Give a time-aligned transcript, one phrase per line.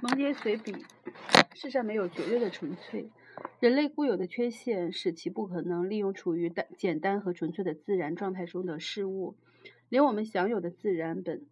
[0.00, 0.72] 蒙爹随笔：
[1.54, 3.08] 世上没有绝对的纯粹，
[3.58, 9.34] 人类固有的缺陷使其不可能利用处于单简单和纯粹的自然状态中的事物，
[9.88, 11.46] 连我们享有的自然本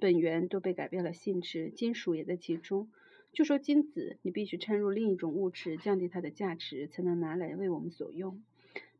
[0.00, 2.88] 本源都被改变了性质，金属也在其中。
[3.32, 8.40] 就说金子，你必须掺入另一种物质，降低它的价值，才能拿来为我们所用。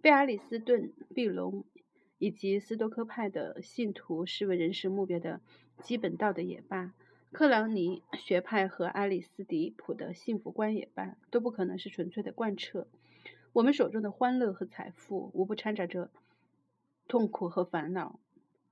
[0.00, 1.64] 被阿里斯顿、毕龙
[2.18, 5.40] 以及斯多克派的信徒视为人生目标的
[5.82, 6.92] 基本道德也罢。
[7.30, 12.88] 克朗尼学派和阿里斯迪普的幸福观也罢，都不可能是纯粹的贯彻。
[13.52, 16.10] 我们手中的欢乐和财富，无不掺杂着
[17.06, 18.18] 痛苦和烦恼。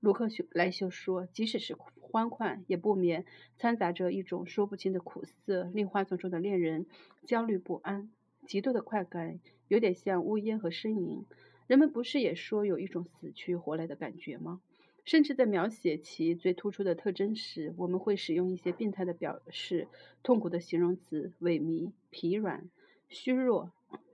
[0.01, 3.27] 卢克修莱修说，即使是欢快，也不免
[3.59, 6.87] 掺杂着一种说不清的苦涩，令花丛中的恋人
[7.27, 8.11] 焦虑不安。
[8.47, 9.39] 极度的快感，
[9.69, 11.27] 有点像呜咽和呻吟。
[11.67, 14.63] 人们不是也说有一种死去活来的感觉吗？
[15.07, 19.87] 甚至在描写其最突出的特征时，我们会使用一些病态的表示
[20.25, 22.69] 痛苦的形容词：萎靡、疲软、
[23.09, 23.71] 虚弱、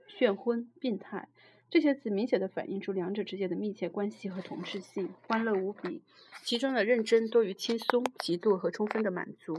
[0.07, 1.27] 眩昏、病态。
[1.71, 5.09] 这些词明显地反映出两者之间的密切关系和同质性。
[5.27, 6.03] 欢乐无比，
[6.43, 9.55] 其中的认真多于轻松，极度和充分的满足；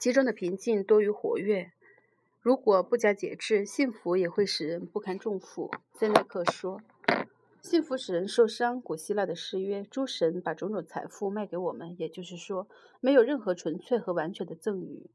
[0.00, 1.70] 其中的平静多于活跃。
[2.40, 5.70] 如果不加节制，幸福也会使人不堪重负。
[5.94, 6.80] 塞内克说。
[7.60, 8.80] 幸福使人受伤。
[8.80, 12.68] 古希腊的誓约，诸神把种种财富卖给我们，也就是说，
[13.00, 15.10] 没有任何纯粹和完全的赠与。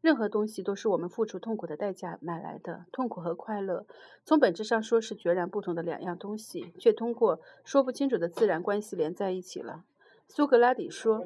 [0.00, 2.84] 任何东西都是我们付出痛苦的代价买来的。
[2.92, 3.86] 痛苦和快乐，
[4.24, 9.84] 从本质上说是决然不同的两样东西，却通过说不清楚的自然关系连在一起了。
[10.28, 11.24] 苏格拉底说。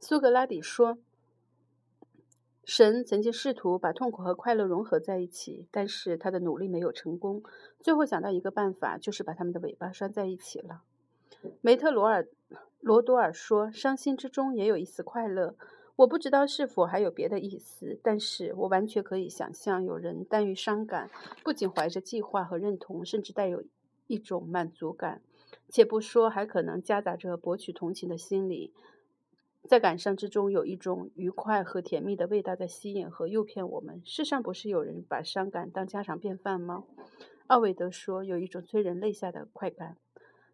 [0.00, 0.98] 苏格拉底说。
[2.64, 7.42] 神曾经试图把痛苦和快乐融合在一起，但是他的努力没有成功。
[7.80, 10.82] 最后想到一个办法，就是把他们的尾巴拴在一起了。
[11.60, 12.26] 梅特罗尔
[12.80, 15.56] 罗多尔说：“伤心之中也有一丝快乐。”
[15.96, 21.08] 我不知道是否还有别的意思，但是我完全可以想象，有人耽于伤感，
[21.44, 23.62] 不仅怀着计划和认同，甚至带有
[24.08, 25.22] 一种满足感，
[25.68, 28.72] 且不说还可能夹杂着博取同情的心理。
[29.66, 34.02] 在感伤之中，有一种愉快和甜蜜的味道在吸引和诱骗我们。
[34.04, 36.84] 世上不是有人把伤感当家常便饭吗？
[37.46, 39.96] 奥维德说，有一种催人泪下的快感。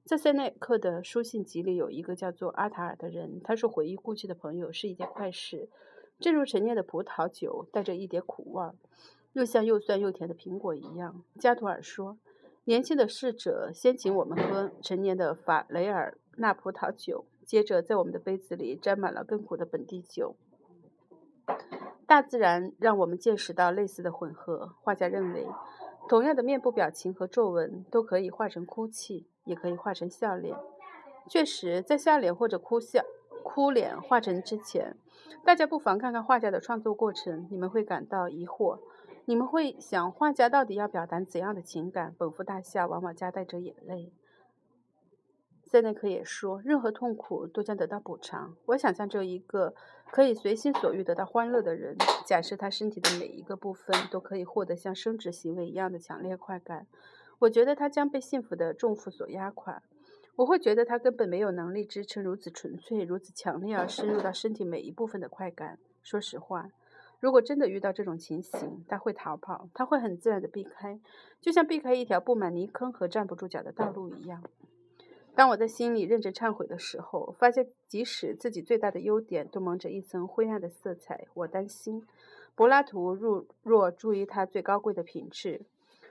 [0.05, 5.69] 在塞内克的书信集里，有一个叫做阿塔尔的人，他说回忆故去的朋友是一件快事，
[6.21, 8.73] 正如陈年的葡萄酒带着一点苦味，
[9.33, 11.25] 又像又酸又甜的苹果一样。
[11.39, 12.17] 加图尔说，
[12.65, 17.25] 年轻的侍者先请我们喝陈年的法雷尔纳葡萄酒。
[17.51, 20.37] 接着，在我们的杯子里沾满了更苦的本地酒。
[22.07, 24.77] 大自然让我们见识到类似的混合。
[24.83, 25.49] 画家认为，
[26.09, 30.57] 同样的面部表情和皱纹都可以画成哭泣，也可以画成笑脸。
[31.27, 33.03] 确实，在笑脸或者哭笑、
[33.43, 34.97] 哭脸画成之前，
[35.45, 38.79] 大家不妨看看画家的创作过程，你们会感到疑惑。
[39.25, 42.15] 你们会想，画家到底要表达怎样的情感？
[42.17, 44.13] 本幅大笑往往夹带着眼泪。
[45.71, 48.57] 塞内克也说，任何痛苦都将得到补偿。
[48.67, 49.73] 我想象着一个
[50.11, 56.89] 可以随心所欲得到欢乐的人，假设他身体的每一个部分都可以获得像生殖行为一样的强烈快感。
[57.39, 59.81] 我觉得他将被幸福的重负所压垮。
[60.35, 65.79] 我会觉得他根本没有能力支撑如此纯粹、如此强烈而深入到身体每一部分的快感。
[66.03, 66.67] 说实话，
[67.21, 70.99] 如果真的遇到这种情形，他会逃跑，他会很自然地避开，
[71.41, 74.43] 就像避开一条布满泥坑和站不住脚的道路一样。
[75.35, 81.27] 当我在心里认真忏悔的时候，发现即使自己最大的优点都蒙着一层灰暗的色彩。
[81.33, 82.07] 我担心，
[82.55, 85.63] 柏拉图若若注意他最高贵的品质，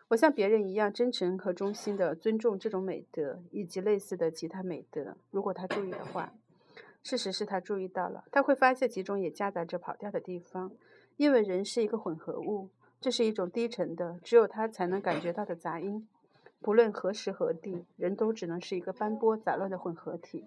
[0.07, 5.15] 我像别人一样真诚和衷心地尊重这种美德以及类似的其他美德。
[5.29, 6.33] 如果他注意的话，
[7.03, 10.71] 事实是他注意到了，他会发现其中也夹杂着跑调的地方，
[11.17, 12.69] 因为人是一个混合物，
[12.99, 16.07] 这是一种低沉的，只有他才能感觉到的杂音。
[16.61, 20.45] 不论何时何地，人都只能是一个斑驳杂乱的混合体。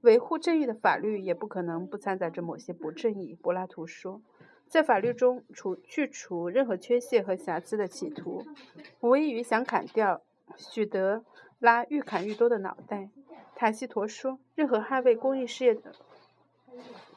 [0.00, 3.34] 维护正义的法律也不可能不掺杂着某些不正义。
[3.34, 4.20] 柏拉图说，
[4.66, 8.44] 在法律中除去除任何缺陷和瑕疵的企图，
[9.00, 10.20] 无异于想砍掉
[10.56, 11.24] 许德
[11.58, 13.08] 拉愈砍愈多的脑袋。
[13.56, 15.92] 塔西佗说，任何捍卫公益事业的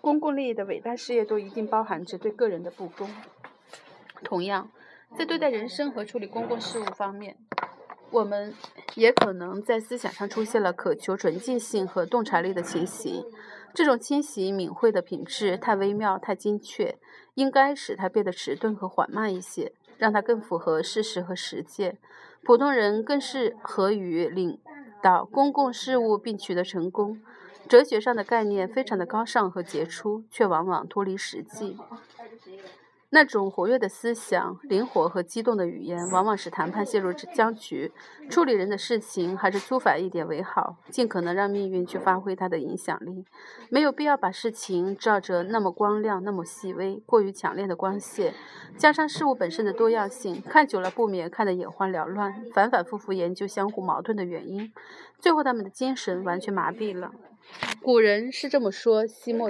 [0.01, 3.09] 公共利益的伟大事业，都一定包含着对个人的不公。
[4.23, 4.71] 同样，
[5.17, 7.37] 在对待人生和处理公共事务方面。
[8.09, 8.53] 我们
[8.95, 13.25] 也可能在思想上出现了渴求纯净性和洞察力的情形。
[13.73, 16.97] 这种清晰敏慧的品质太微妙、太精确，
[17.35, 21.97] 应该使它变得迟钝和缓慢一些，让它更符合事实和实践。
[22.43, 24.57] 普通人更适合于领
[25.03, 27.21] 导公共事务并取得成功。
[27.67, 31.77] 哲学上的概念非常的高尚和杰出，却往往脱离实际。
[33.09, 37.93] 那种活跃的思想、灵活和激动的语言，往往使谈判陷入僵局。
[38.29, 43.23] 处理人的事情，还是粗法一点为好，尽可能让命运去发挥它的影响力。
[43.69, 48.33] 没有必要把事情照着那么光亮、那么细微、过于强烈的光线，
[48.75, 52.43] 加上事物本身的多样性，看久了不免看得眼花缭乱。
[52.53, 54.73] 反反复复研究相互矛盾的原因，
[55.17, 57.13] 最后他们的精神完全麻痹了。
[57.81, 59.49] 古人是这么说西莫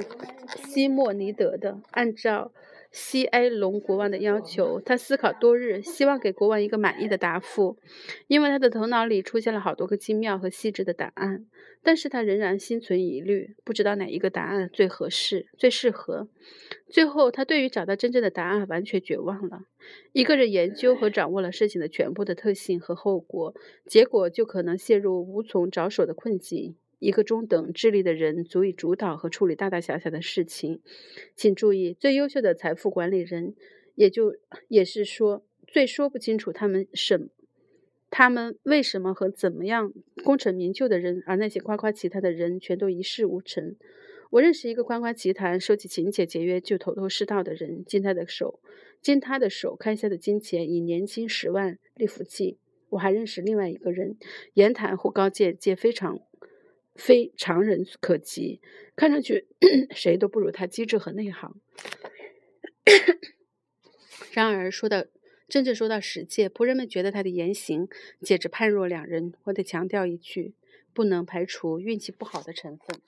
[0.68, 2.52] 西莫尼德的，按照。
[2.98, 7.78] 西埃隆国王的要求，他思考多日，希望给国王一个满意的答复，
[8.26, 11.46] 因为他的头脑里出现了好多个精妙和细致的答案，
[11.84, 16.28] 但是他仍然心存疑虑，不知道哪一个答案最合适、最适合。
[16.90, 19.62] 最后，他对于找到真正的答案完全绝望了。
[20.12, 23.54] 一个人研究和掌握了事情的全部的特性和后果，
[23.86, 26.76] 结果就可能陷入无从着手的困境。
[27.00, 30.82] 一个中等智力的人足以主导和处理大大小小的事情。
[31.36, 33.54] 请注意，最优秀的财富管理人，
[33.96, 34.36] 也就
[34.68, 37.30] 也是说，最说不清楚他们什，
[38.10, 43.76] 他们为什么和怎么样功成名就的人，而那些夸夸其谈的人，全都一事无成。
[44.32, 48.60] 我认识一个夸夸其谈、说起勤俭节约就头头是道的人，经他的手，
[49.02, 52.58] 经他的手开下的金钱以年薪十万立福计。
[52.90, 54.18] 我还认识另外一个人，
[54.54, 56.20] 言谈或高见皆非常。
[56.98, 58.60] 非常人可及，
[58.96, 59.48] 看上去
[59.96, 61.56] 谁都不如他机智和内行。
[64.34, 65.06] 然而说到
[65.48, 67.88] 真正说到实践，仆人们觉得他的言行
[68.22, 69.34] 简直判若两人。
[69.46, 70.54] 我得强调一句，
[70.94, 73.00] 不能排除运气不好的成分。